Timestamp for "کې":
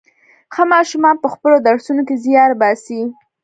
2.07-2.15